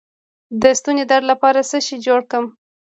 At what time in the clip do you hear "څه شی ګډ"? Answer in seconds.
1.69-2.21